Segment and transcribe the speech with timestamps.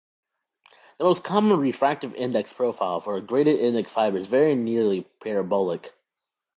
[0.97, 5.93] The most common refractive index profile for a graded-index fiber is very nearly parabolic.